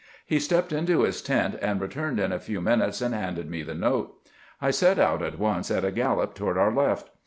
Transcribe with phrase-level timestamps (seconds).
[0.25, 3.75] He stepped into his tent, and returned in a few minutes and handed me the
[3.75, 4.17] note.
[4.59, 7.11] I set out at once at a gallop toward our left.